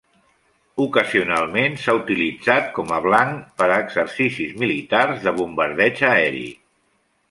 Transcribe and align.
Ocasionalment 0.85 1.77
s'ha 1.83 1.95
utilitzat 1.99 2.73
com 2.79 2.95
a 2.97 2.99
blanc 3.05 3.47
per 3.61 3.69
a 3.69 3.79
exercicis 3.85 4.59
militars 4.67 5.25
de 5.29 5.39
bombardeig 5.41 6.07
aeri. 6.15 6.47